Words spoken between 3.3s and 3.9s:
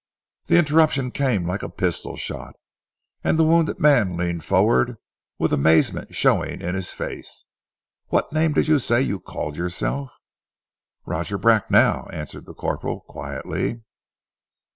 the wounded